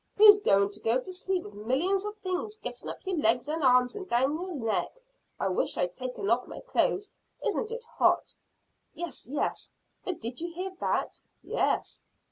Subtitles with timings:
[0.17, 3.93] Who's to go to sleep with millions of things getting up your legs and arms
[3.95, 4.89] and down your neck?
[5.39, 7.11] I wish I'd taken off my clothes.
[7.45, 8.33] Isn't it hot!"
[8.95, 9.69] "Yes, yes;
[10.03, 12.01] but did you hear that?" "Yes."